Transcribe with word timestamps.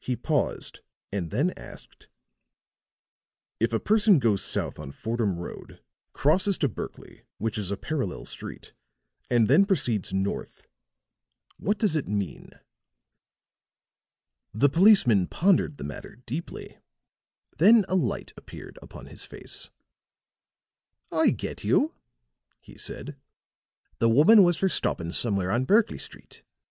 He 0.00 0.16
paused 0.16 0.80
and 1.10 1.30
then 1.30 1.52
asked: 1.56 2.08
"If 3.58 3.72
a 3.72 3.80
person 3.80 4.18
goes 4.18 4.44
south 4.44 4.78
on 4.78 4.92
Fordham 4.92 5.38
Road, 5.38 5.82
crosses 6.12 6.58
to 6.58 6.68
Berkley, 6.68 7.22
which 7.38 7.56
is 7.56 7.70
a 7.70 7.78
parallel 7.78 8.26
street, 8.26 8.74
and 9.30 9.48
then 9.48 9.64
proceeds 9.64 10.12
north, 10.12 10.68
what 11.56 11.78
does 11.78 11.96
it 11.96 12.06
mean?" 12.06 12.50
The 14.52 14.68
policeman 14.68 15.26
pondered 15.26 15.78
the 15.78 15.84
matter 15.84 16.16
deeply; 16.26 16.76
then 17.56 17.86
a 17.88 17.94
light 17.94 18.34
appeared 18.36 18.78
upon 18.82 19.06
his 19.06 19.24
face. 19.24 19.70
"I 21.10 21.30
get 21.30 21.64
you," 21.64 21.94
he 22.60 22.76
said. 22.76 23.16
"The 24.00 24.10
woman 24.10 24.42
was 24.42 24.58
for 24.58 24.68
stoppin' 24.68 25.12
somewhere 25.12 25.50
on 25.50 25.64
Berkley 25.64 25.96
Street. 25.98 26.42